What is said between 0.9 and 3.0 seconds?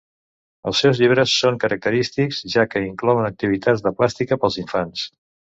llibres són característics, ja que